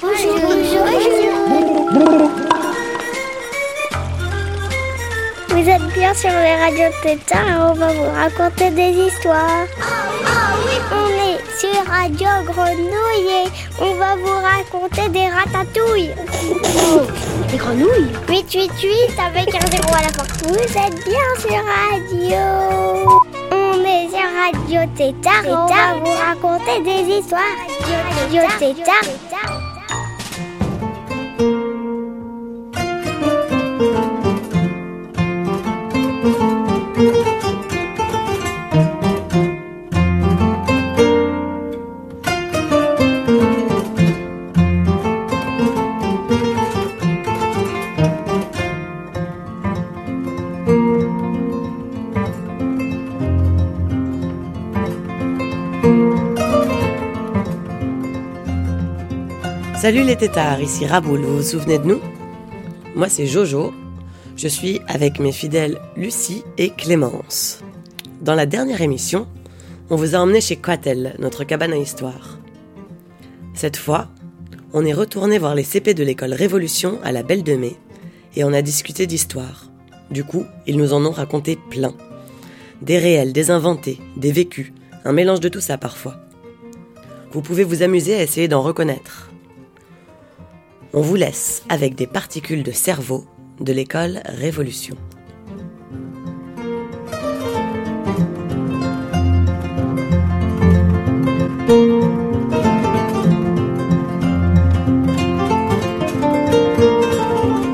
[0.00, 0.86] Bonjour, bonjour,
[1.48, 2.30] bonjour.
[5.48, 9.66] Vous êtes bien sur les radios Tétard et on va vous raconter des histoires.
[10.90, 13.48] On est sur Radio Grenouille et
[13.80, 16.14] on va vous raconter des ratatouilles.
[17.50, 18.12] Des grenouilles?
[18.28, 20.24] 888 avec un zéro à la fin.
[20.48, 23.21] Vous êtes bien sur Radio.
[23.92, 27.42] Sur Radio Tétard on va vous raconter des histoires.
[28.18, 29.31] Radio Tétard.
[59.82, 62.00] Salut les tétards, ici Raboul, vous vous souvenez de nous?
[62.94, 63.72] Moi c'est Jojo,
[64.36, 67.64] je suis avec mes fidèles Lucie et Clémence.
[68.20, 69.26] Dans la dernière émission,
[69.90, 72.38] on vous a emmené chez Quatel, notre cabane à histoire.
[73.54, 74.06] Cette fois,
[74.72, 77.74] on est retourné voir les CP de l'école Révolution à la Belle de Mai
[78.36, 79.66] et on a discuté d'histoire.
[80.12, 81.94] Du coup, ils nous en ont raconté plein.
[82.82, 84.72] Des réels, des inventés, des vécus,
[85.04, 86.18] un mélange de tout ça parfois.
[87.32, 89.31] Vous pouvez vous amuser à essayer d'en reconnaître.
[90.94, 93.24] On vous laisse avec des particules de cerveau
[93.60, 94.94] de l'école Révolution.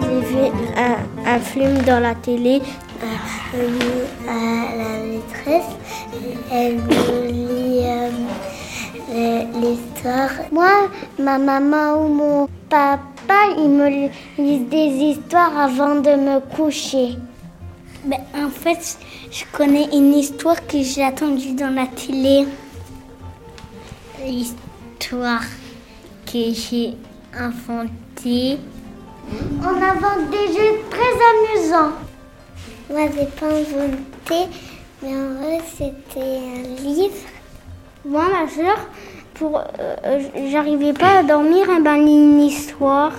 [0.03, 0.47] J'ai vu
[1.27, 2.63] un, film dans la télé.
[3.55, 3.69] Euh,
[4.29, 5.75] la maîtresse.
[6.53, 10.31] Elle me lit euh, l'histoire.
[10.53, 13.08] Moi, ma maman ou mon papa,
[13.59, 14.09] ils me
[14.39, 17.17] lisent des histoires avant de me coucher.
[18.05, 18.99] Ben, en fait,
[19.31, 22.47] je connais une histoire que j'ai attendue dans la télé.
[24.25, 25.43] L'histoire
[26.27, 26.95] que j'ai
[27.35, 28.59] inventée.
[29.63, 31.93] On invente des jeux très amusants.
[32.91, 34.51] Moi, j'ai pas inventé,
[35.03, 37.15] mais en vrai, c'était un livre.
[38.05, 38.79] Moi, ma soeur,
[39.39, 43.13] pour, euh, j'arrivais pas à dormir, et ben, une histoire.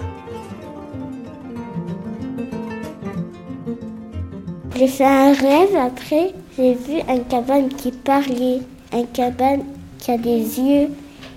[4.76, 8.60] J'ai fait un rêve après, j'ai vu un cabane qui parlait,
[8.94, 9.64] un cabane
[9.98, 10.90] qui a des yeux,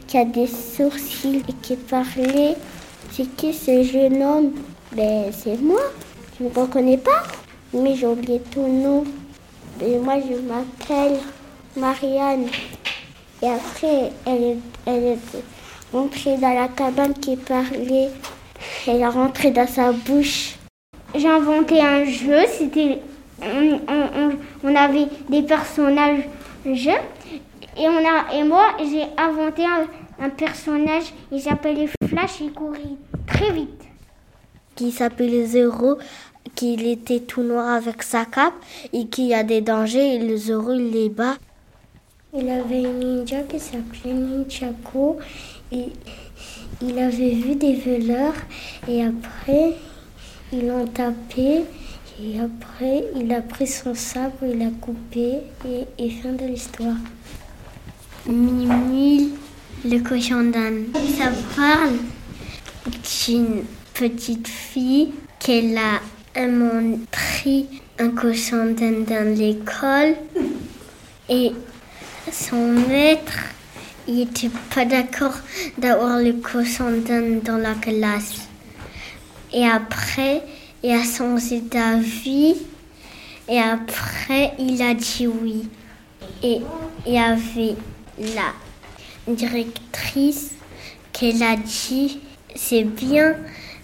[0.07, 2.57] qui a des sourcils et qui parlait.
[3.11, 4.53] C'est qui ce jeune homme?
[4.93, 5.81] Ben c'est moi,
[6.39, 7.23] je ne me reconnais pas,
[7.75, 9.05] mais j'ai oublié ton nom.
[9.85, 11.19] Et moi je m'appelle
[11.77, 12.47] Marianne.
[13.43, 15.19] Et après, elle est, elle est
[15.93, 18.11] rentrée dans la cabane qui parlait.
[18.87, 20.57] Elle est rentrée dans sa bouche.
[21.15, 23.01] J'ai inventé un jeu, c'était.
[24.65, 26.23] On, avait des personnages
[26.65, 29.65] et, on a, et moi j'ai inventé
[30.21, 32.79] un, personnage, il s'appelait Flash, il courait
[33.27, 33.83] très vite.
[34.77, 35.99] Qui s'appelait Zéro,
[36.55, 38.55] qu'il était tout noir avec sa cape
[38.93, 41.35] et qu'il y a des dangers et le Zéro il les bat.
[42.35, 45.19] Il avait une ninja qui s'appelait Ninjago
[45.71, 45.89] et
[46.81, 48.33] il avait vu des voleurs
[48.89, 49.75] et après
[50.51, 51.65] ils l'ont tapé
[52.23, 56.97] et après il a pris son sabre, il a coupé et, et fin de l'histoire.
[58.27, 59.33] Mimile,
[59.85, 60.87] le cochon d'âne.
[61.19, 61.99] Ça parle
[62.87, 66.01] d'une petite fille qu'elle a
[66.49, 67.67] montré
[67.99, 70.15] un cochon d'âne dans l'école
[71.29, 71.53] et
[72.31, 73.53] son maître
[74.09, 75.35] il était pas d'accord
[75.79, 77.03] d'avoir le cochon
[77.45, 78.49] dans la classe.
[79.53, 80.43] Et après,
[80.83, 82.57] il a changé d'avis.
[83.49, 85.69] Et après, il a dit oui.
[86.43, 86.61] Et
[87.07, 87.77] il y avait
[88.19, 90.53] la directrice
[91.13, 92.21] qu'elle a dit
[92.55, 93.37] c'est bien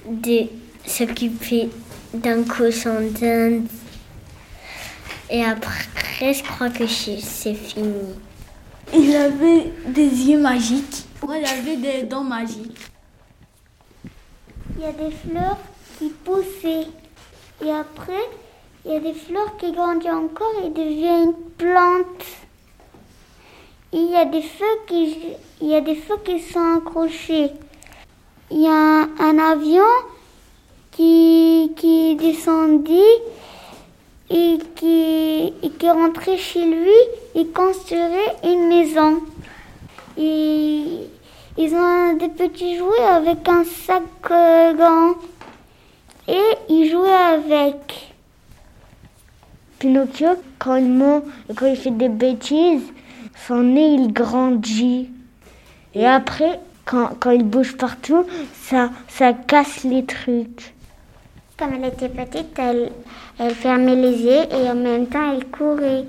[0.05, 0.46] de
[0.85, 1.69] s'occuper
[2.12, 3.67] d'un cochon d'Inde.
[5.30, 8.14] Et après, je crois que c'est fini.
[8.94, 11.04] Il avait des yeux magiques.
[11.22, 12.78] Moi, j'avais des dents magiques.
[14.76, 15.58] Il y a des fleurs
[15.98, 16.86] qui poussaient.
[17.62, 18.25] Et après,
[18.86, 22.25] il y a des fleurs qui grandissent encore et deviennent une plante.
[23.92, 25.16] Et il y a des feux qui,
[25.60, 27.50] il y a des feux qui sont accrochés.
[28.50, 29.82] Il y a un, un avion
[30.90, 33.02] qui, qui descendit
[34.30, 36.98] et qui, et rentrait chez lui
[37.34, 39.20] et construirait une maison.
[40.16, 45.14] ils, ont des petits jouets avec un sac euh, grand.
[46.26, 48.14] Et ils jouaient avec.
[49.78, 51.22] Pinocchio, quand il ment,
[51.56, 52.92] quand il fait des bêtises,
[53.46, 55.08] son nez il grandit.
[55.94, 60.75] Et après, quand, quand il bouge partout, ça, ça casse les trucs.
[61.58, 62.93] Comme elle était petite, elle,
[63.40, 66.05] elle fermait les yeux et en même temps elle courait.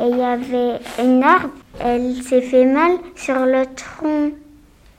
[0.00, 4.32] Et il y avait une arbre, elle s'est fait mal sur le tronc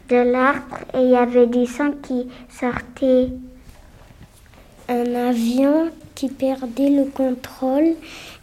[0.08, 3.28] de l'arbre et il y avait du sang qui sortait.
[4.88, 7.96] Un avion qui perdait le contrôle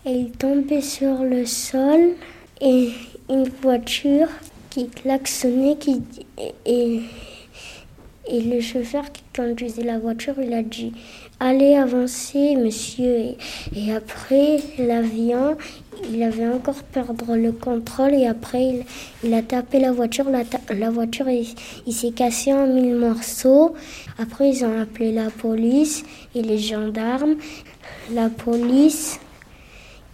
[0.05, 2.17] et il tombait sur le sol
[2.61, 2.91] et
[3.31, 4.29] une voiture
[4.69, 6.03] qui klaxonnait qui,
[6.67, 7.01] et,
[8.29, 10.93] et le chauffeur qui conduisait la voiture, il a dit
[11.43, 13.35] Allez avancer, monsieur.
[13.75, 15.57] Et, après, l'avion,
[16.13, 18.85] il avait encore perdre le contrôle et après,
[19.25, 20.27] il, a tapé la voiture.
[20.29, 23.75] La, voiture, il, s'est cassé en mille morceaux.
[24.19, 26.05] Après, ils ont appelé la police
[26.35, 27.37] et les gendarmes.
[28.13, 29.19] La police,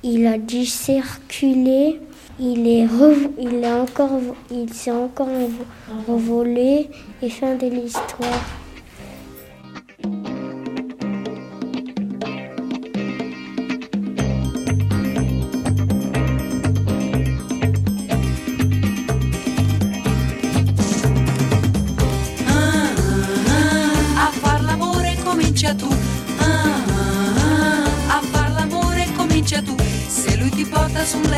[0.04, 2.00] il a dû circuler.
[2.38, 2.86] Il est,
[4.52, 5.28] il s'est encore
[6.06, 6.88] envolé
[7.20, 8.65] et fin de l'histoire.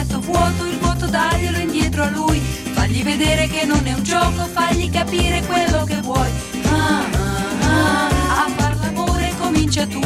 [0.08, 2.40] Letto vuoto, il vuoto daglielo indietro a lui.
[2.72, 6.30] Fagli vedere che non è un gioco, fagli capire quello che vuoi.
[6.64, 8.44] Ah, ah, ah.
[8.44, 10.00] A far l'amore comincia tu.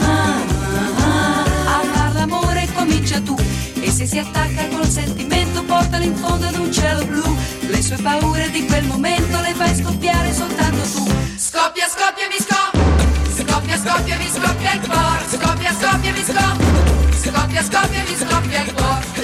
[0.00, 1.78] Ah, ah, ah.
[1.78, 3.36] A far l'amore comincia tu.
[3.80, 7.36] E se si attacca col sentimento, portalo in fondo ad un cielo blu.
[7.68, 11.04] Le sue paure di quel momento le fai scoppiare soltanto tu.
[11.36, 12.86] Scoppia, scoppia, mi scoppia.
[13.34, 15.24] Scoppia, scoppia, mi scoppia il cuore.
[15.28, 16.96] Scoppia, scoppia, mi scoppia.
[17.20, 19.17] Scoppia, scoppia, mi scoppia il cuore.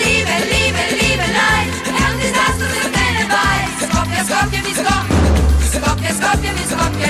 [3.81, 5.17] Skopje, Skopje, mi Skopje,
[5.73, 7.09] Skopje, Skopje, Skopje,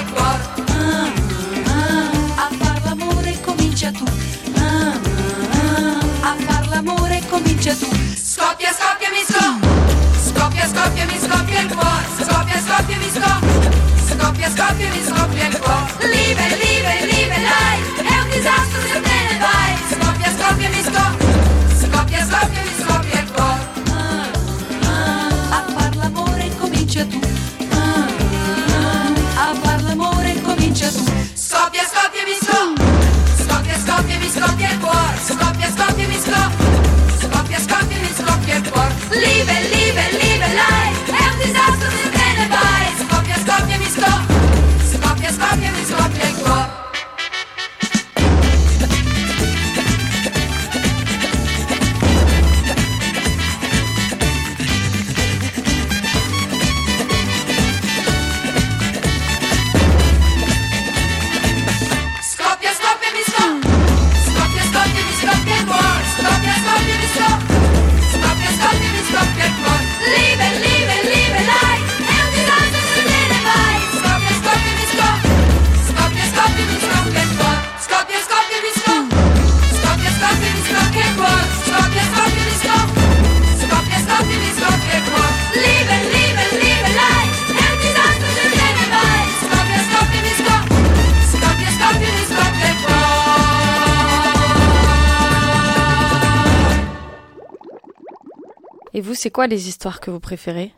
[98.96, 100.72] Et vous, c'est quoi les histoires que vous préférez?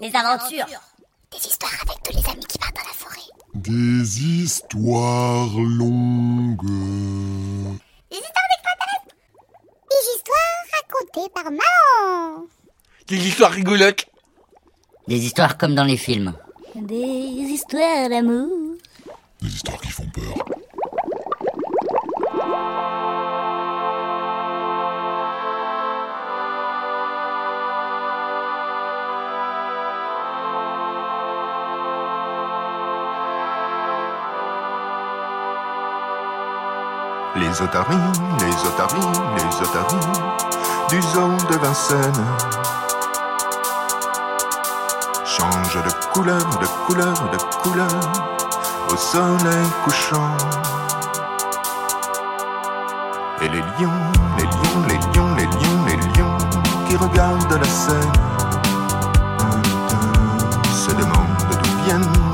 [0.00, 0.66] Les aventures.
[1.32, 3.18] Des histoires avec tous les amis qui partent dans la forêt.
[3.54, 6.62] Des histoires longues.
[8.08, 9.16] Des histoires d'extraterrestres.
[9.90, 12.46] Des histoires racontées par maman.
[13.08, 14.06] Des histoires rigolotes.
[15.08, 16.34] Des histoires comme dans les films.
[16.76, 18.76] Des histoires d'amour.
[19.42, 20.45] Des histoires qui font peur.
[37.58, 40.22] les otarines, les otarines, les otarines
[40.90, 42.26] du zoo de Vincennes.
[45.24, 47.88] Change de couleur, de couleur, de couleur
[48.92, 50.36] au soleil couchant.
[53.40, 54.02] Et les lions,
[54.36, 56.38] les lions, les lions, les lions, les lions
[56.86, 58.12] qui regardent la scène
[60.74, 62.25] se demandent d'où viennent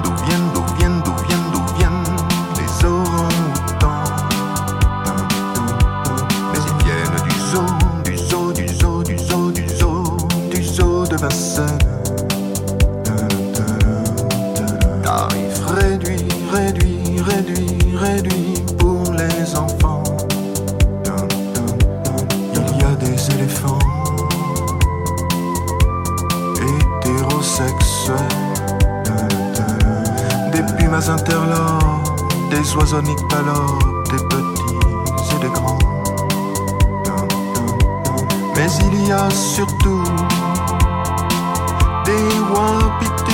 [23.29, 23.79] des éléphants
[27.05, 28.17] hétérosexuels,
[30.53, 35.79] des pumas interlopes, des oiseaux nyctalopes, des petits et des grands.
[38.57, 40.03] Mais il y a surtout
[42.05, 43.32] des wapiti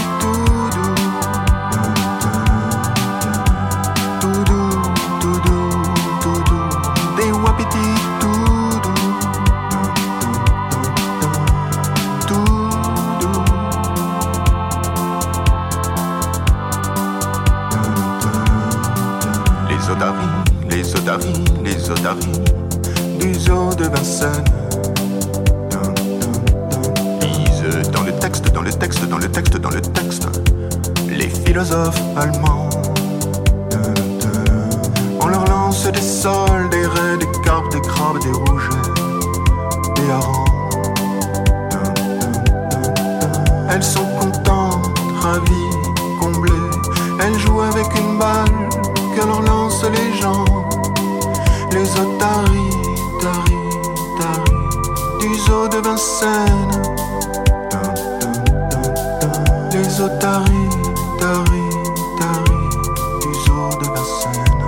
[23.35, 24.45] zoo de Vincennes.
[27.21, 30.29] Lisent dans le texte, dans le texte, dans le texte, dans le texte,
[31.09, 32.69] les philosophes allemands.
[35.21, 38.93] On leur lance des sols, des raies, des carpes, des crabes, des rougets,
[39.97, 40.45] des harengs.
[43.71, 44.89] Elles sont contentes,
[45.21, 45.77] ravies,
[46.21, 46.53] comblées.
[47.21, 48.69] Elles jouent avec une balle
[49.17, 50.68] que leur lancent les gens.
[51.79, 52.73] Les otaries,
[53.21, 53.71] taris,
[54.19, 54.67] taris,
[55.21, 56.83] du zoo de Vincennes.
[59.73, 60.71] Les otaries,
[61.21, 61.75] taris,
[62.19, 62.69] taris,
[63.21, 64.67] du zoo de Vincennes.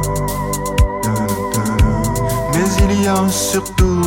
[2.55, 4.00] Mais il y a surtout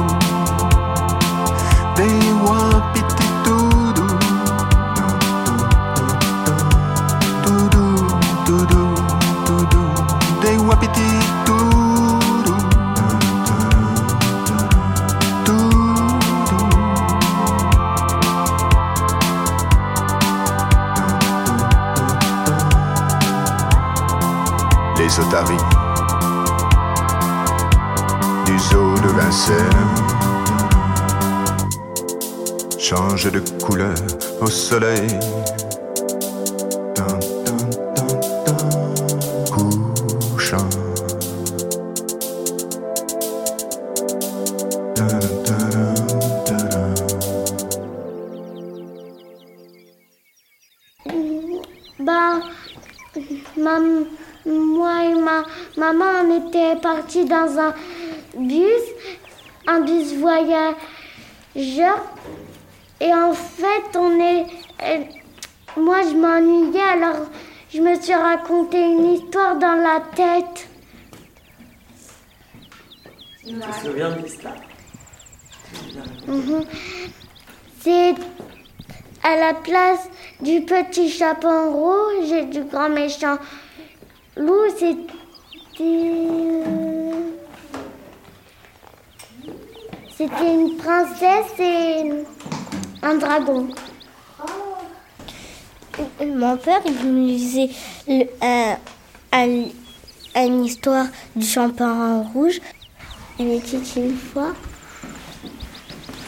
[54.45, 55.43] moi et ma
[55.77, 57.73] maman, on était partis dans un
[58.37, 58.83] bus,
[59.67, 60.75] un bus voyageur.
[62.99, 64.45] Et en fait, on est.
[64.83, 64.99] euh,
[65.77, 67.25] Moi, je m'ennuyais, alors
[67.73, 70.67] je me suis raconté une histoire dans la tête.
[73.45, 74.55] Tu te souviens de l'histoire?
[76.27, 76.65] Mhm.
[77.81, 78.13] C'est
[79.23, 80.07] à la place
[80.41, 83.37] du petit chapeau rouge et du grand méchant
[84.37, 85.03] loup, c'était.
[90.15, 92.11] C'était une princesse et
[93.01, 93.67] un dragon.
[96.25, 97.69] Mon père, il me lisait
[98.41, 98.77] un-
[100.35, 102.59] une histoire du champignon rouge.
[103.39, 104.53] Il était une fois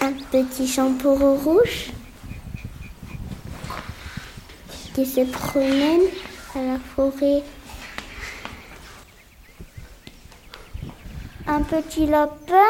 [0.01, 1.91] un petit champignon rouge
[4.93, 6.01] qui se promène
[6.55, 7.43] à la forêt.
[11.55, 12.69] Un petit lapin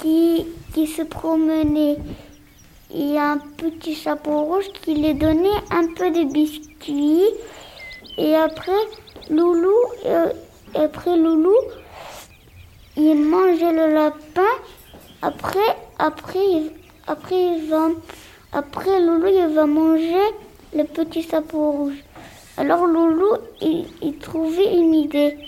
[0.00, 0.44] qui,
[0.74, 1.98] se promenait.
[2.92, 7.30] A un petit chapeau rouge qui lui donnait un peu de biscuits.
[8.18, 8.82] Et après,
[9.30, 9.70] Loulou,
[10.06, 10.32] euh,
[10.74, 11.54] après Loulou,
[12.96, 14.52] il mangeait le lapin.
[15.22, 15.60] Après,
[16.00, 16.72] après,
[17.06, 17.72] après, il
[18.52, 20.26] après Loulou, il va manger
[20.74, 22.02] le petit chapeau rouge.
[22.56, 25.38] Alors Loulou, il trouvait une idée.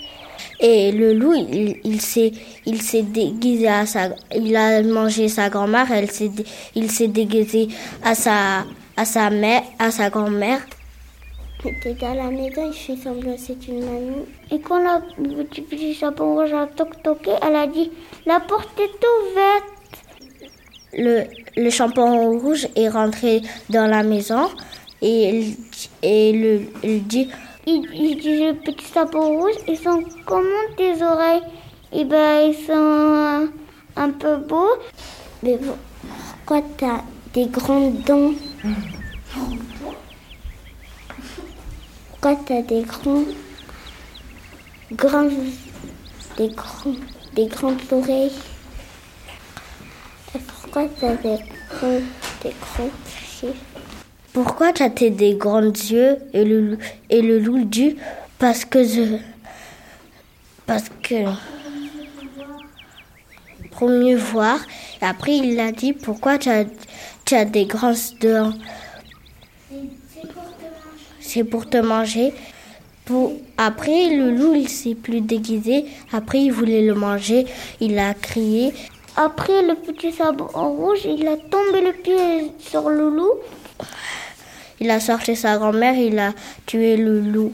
[0.59, 2.31] Et le loup, il, il s'est,
[2.65, 6.31] il s'est déguisé à sa, il a mangé sa grand-mère, elle s'est,
[6.75, 7.67] il s'est déguisé
[8.03, 10.61] à sa, à sa mère, à sa grand-mère.
[11.83, 14.25] J'étais à la maison, je fais semblant c'est une mamie.
[14.51, 17.91] Et quand la, le petit, petit chapeau rouge a toc-toqué, elle a dit
[18.25, 19.63] La porte est ouverte.
[20.93, 21.23] Le,
[21.57, 24.47] le champignon rouge est rentré dans la maison
[25.01, 25.55] et,
[26.03, 27.29] et le, il dit,
[27.67, 31.41] Il, il dit Le petit chapeau rouge, ils sont comment tes oreilles.
[31.91, 33.47] Eh ben, ils sont un,
[33.95, 34.75] un peu beaux.
[35.41, 35.75] Mais bon,
[36.45, 37.01] pourquoi t'as
[37.33, 38.33] des grandes dents?
[42.09, 43.23] Pourquoi tu as des grands,
[44.91, 45.29] grands,
[46.37, 46.95] des grands,
[47.33, 48.31] des grandes oreilles?
[50.35, 51.37] Et pourquoi tu as des
[51.69, 52.01] grands,
[52.43, 52.89] des grands
[54.35, 57.95] Pourquoi tu as des grands yeux et le, loup dit
[58.37, 59.15] parce que je,
[60.65, 61.23] parce que
[63.71, 64.59] pour mieux voir.
[65.01, 68.51] Et après il a dit pourquoi tu as, des grands dents?
[71.21, 72.33] C'est pour te manger.
[73.57, 75.85] Après, le loup, il s'est plus déguisé.
[76.11, 77.45] Après, il voulait le manger.
[77.79, 78.73] Il a crié.
[79.15, 83.33] Après, le petit sabot en rouge, il a tombé le pied sur le loup.
[84.79, 85.95] Il a sorti sa grand-mère.
[85.95, 86.33] Il a
[86.65, 87.53] tué le loup.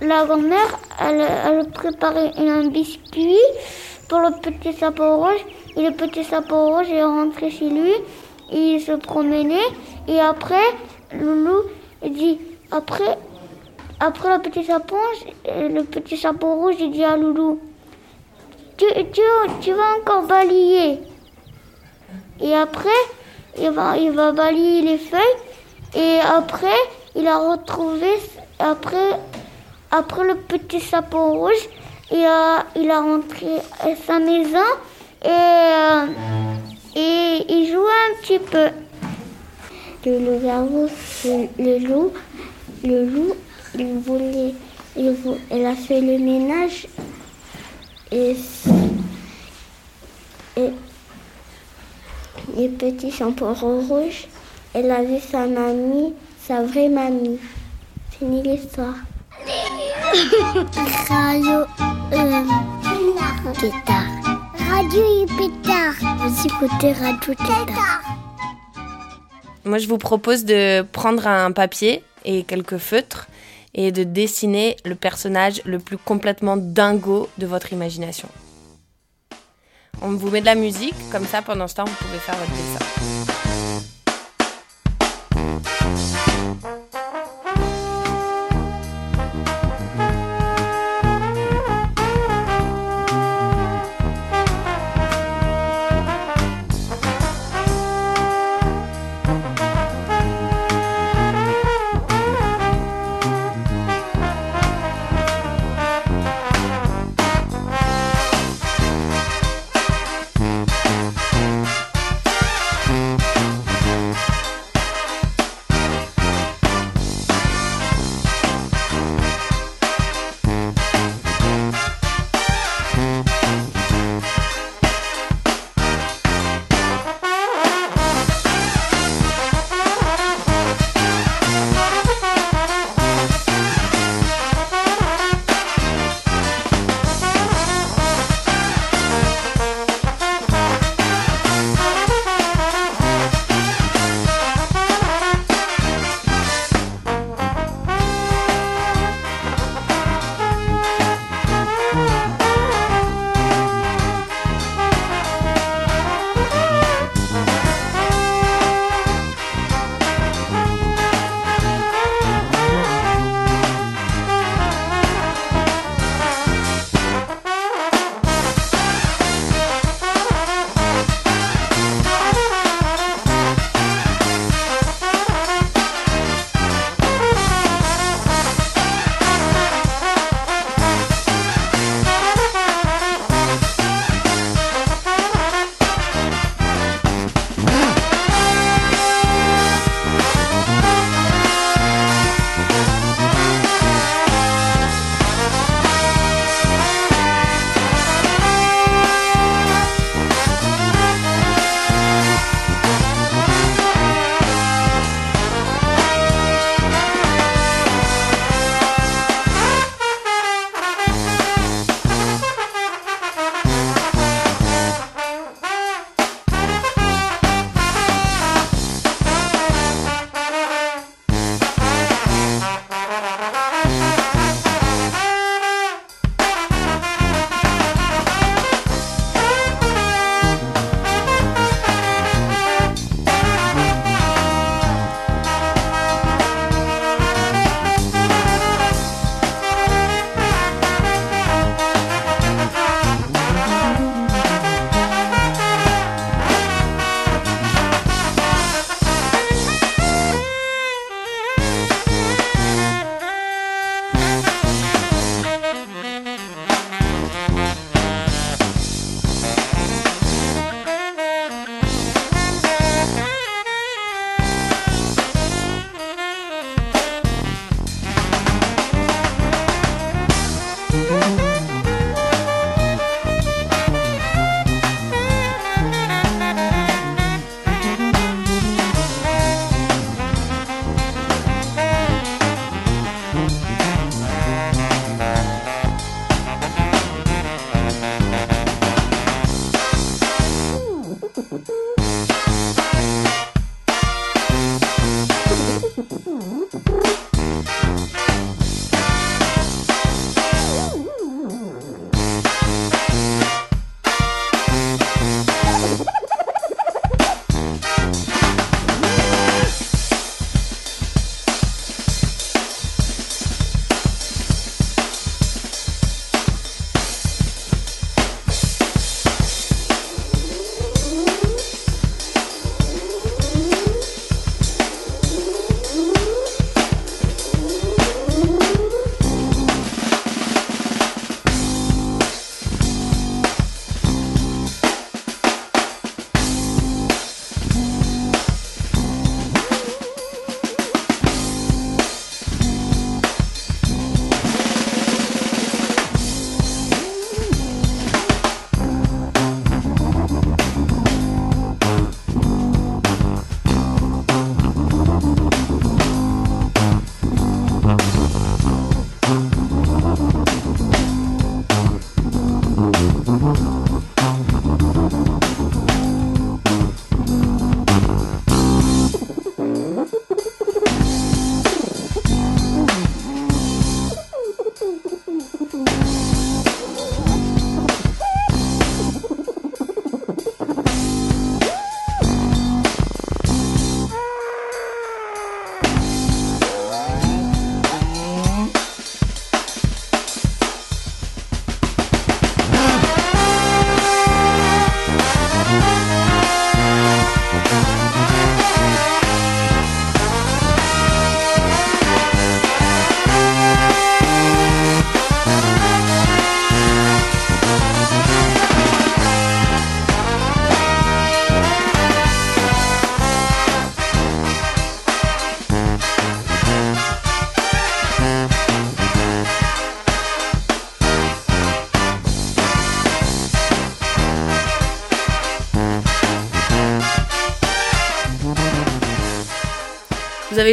[0.00, 3.36] La grand-mère, elle, elle a préparé un biscuit
[4.08, 5.44] pour le petit sapot rouge.
[5.76, 7.92] Et le petit sapot rouge est rentré chez lui.
[8.52, 9.68] Il se promenait.
[10.08, 10.66] Et après,
[11.12, 11.62] le loup
[12.08, 12.38] dit,
[12.70, 13.18] après,
[13.98, 14.96] après le petit sapon,
[15.46, 17.60] le petit sapot rouge, il dit à Loulou,
[18.76, 21.00] tu vas encore balayer.
[22.40, 22.88] Et après,
[23.58, 25.20] il va, il va balayer les feuilles.
[25.94, 26.76] Et après,
[27.14, 28.10] il a retrouvé,
[28.58, 29.18] après,
[29.90, 31.68] après le petit sapon rouge,
[32.10, 33.46] il a, il a rentré
[33.80, 34.58] à sa maison
[35.24, 36.06] et, euh,
[36.94, 38.68] et il jouait un petit peu.
[40.04, 40.88] Le loup-garou,
[41.58, 42.12] le loup,
[42.84, 43.34] le loup,
[43.76, 44.54] il voulait,
[44.96, 46.86] il, vou- elle a fait le ménage
[48.12, 48.36] et,
[50.56, 50.70] et
[52.56, 54.28] les petits shampoings rouges,
[54.76, 56.12] elle a vu sa mamie,
[56.46, 57.38] sa vraie mamie.
[58.10, 58.94] Fini l'histoire.
[61.08, 61.64] Radio
[62.12, 62.44] euh,
[63.58, 64.04] Pétard.
[64.68, 65.94] Radio Pétard.
[66.18, 68.02] Vous écoutez Radio Pétard.
[69.64, 73.28] Moi, je vous propose de prendre un papier et quelques feutres
[73.72, 78.28] et de dessiner le personnage le plus complètement dingo de votre imagination.
[80.02, 82.52] On vous met de la musique, comme ça pendant ce temps vous pouvez faire votre
[82.52, 83.65] dessin.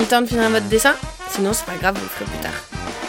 [0.03, 0.95] Le temps de finir votre dessin?
[1.29, 2.51] Sinon, c'est pas grave, vous le ferez plus tard.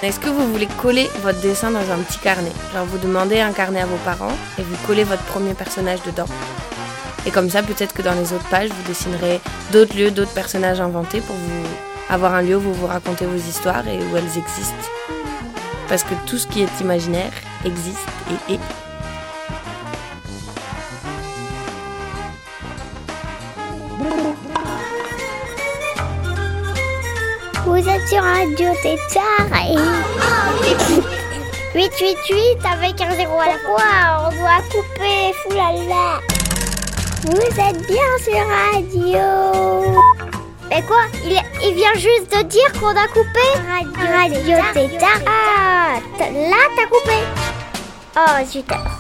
[0.02, 2.52] Est-ce que vous voulez coller votre dessin dans un petit carnet?
[2.72, 6.26] Genre, vous demandez un carnet à vos parents et vous collez votre premier personnage dedans.
[7.26, 9.40] Et comme ça, peut-être que dans les autres pages, vous dessinerez
[9.72, 11.66] d'autres lieux, d'autres personnages inventés pour vous
[12.10, 14.88] avoir un lieu où vous vous racontez vos histoires et où elles existent.
[15.88, 17.32] Parce que tout ce qui est imaginaire
[17.64, 17.98] existe
[18.48, 18.83] et est.
[28.06, 29.76] sur Radio Tétard et...
[31.74, 36.20] 888 avec un zéro à la fois, on doit couper, foulala.
[37.24, 40.00] Vous êtes bien sur Radio.
[40.70, 45.20] Mais quoi il, il vient juste de dire qu'on a coupé Radio, Radio Tétard.
[45.26, 47.18] Ah, là t'as coupé.
[48.16, 48.93] Oh, super.